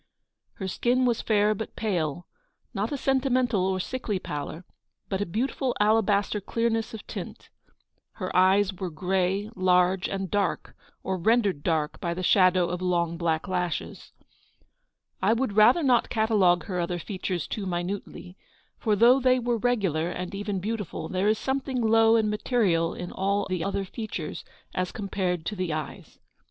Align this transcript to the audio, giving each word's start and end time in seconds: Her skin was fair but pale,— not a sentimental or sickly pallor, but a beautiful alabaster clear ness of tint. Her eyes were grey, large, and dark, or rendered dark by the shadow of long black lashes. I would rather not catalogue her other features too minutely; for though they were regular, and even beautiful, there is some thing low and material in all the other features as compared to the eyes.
Her 0.53 0.67
skin 0.67 1.05
was 1.05 1.21
fair 1.21 1.53
but 1.53 1.75
pale,— 1.75 2.25
not 2.73 2.91
a 2.91 2.97
sentimental 2.97 3.67
or 3.67 3.79
sickly 3.79 4.17
pallor, 4.17 4.65
but 5.09 5.21
a 5.21 5.27
beautiful 5.27 5.75
alabaster 5.79 6.41
clear 6.41 6.71
ness 6.71 6.95
of 6.95 7.05
tint. 7.05 7.49
Her 8.13 8.35
eyes 8.35 8.73
were 8.73 8.89
grey, 8.89 9.51
large, 9.55 10.09
and 10.09 10.31
dark, 10.31 10.75
or 11.03 11.19
rendered 11.19 11.61
dark 11.61 11.99
by 12.01 12.15
the 12.15 12.23
shadow 12.23 12.67
of 12.67 12.81
long 12.81 13.15
black 13.15 13.47
lashes. 13.47 14.11
I 15.21 15.33
would 15.33 15.53
rather 15.53 15.83
not 15.83 16.09
catalogue 16.09 16.63
her 16.63 16.79
other 16.79 16.97
features 16.97 17.45
too 17.45 17.67
minutely; 17.67 18.37
for 18.79 18.95
though 18.95 19.19
they 19.19 19.37
were 19.37 19.57
regular, 19.59 20.09
and 20.09 20.33
even 20.33 20.59
beautiful, 20.59 21.09
there 21.09 21.27
is 21.29 21.37
some 21.37 21.59
thing 21.59 21.79
low 21.79 22.15
and 22.15 22.27
material 22.27 22.95
in 22.95 23.11
all 23.11 23.45
the 23.47 23.63
other 23.63 23.85
features 23.85 24.43
as 24.73 24.91
compared 24.91 25.45
to 25.45 25.55
the 25.55 25.71
eyes. 25.71 26.17